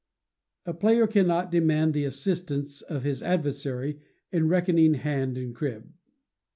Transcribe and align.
A 0.65 0.73
player 0.73 1.05
cannot 1.05 1.51
demand 1.51 1.93
the 1.93 2.05
assistance 2.05 2.81
of 2.81 3.03
his 3.03 3.21
adversary 3.21 3.99
in 4.31 4.47
reckoning 4.49 4.95
hand 4.95 5.37
and 5.37 5.53
crib. 5.53 5.93